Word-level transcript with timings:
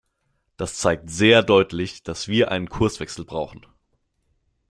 Das 0.57 0.77
zeigt 0.77 1.11
sehr 1.11 1.43
deutlich, 1.43 2.01
dass 2.01 2.27
wir 2.27 2.49
einen 2.49 2.69
Kurswechsel 2.69 3.23
brauchen. 3.23 3.67